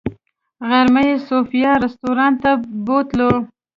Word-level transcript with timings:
غرمه 0.69 1.01
یې 1.07 1.15
صوفیا 1.27 1.71
رسټورانټ 1.83 2.35
ته 2.43 2.51
بوتلو. 2.85 3.31